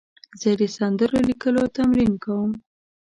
زه 0.41 0.49
د 0.59 0.63
سندرو 0.77 1.17
لیکلو 1.29 1.63
تمرین 1.77 2.13
کوم. 2.23 2.51